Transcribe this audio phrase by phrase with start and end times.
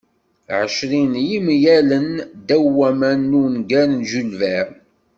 [0.59, 2.09] "Ɛecrin n yemyalen
[2.39, 4.77] ddaw waman" d ungal n Jules Verne.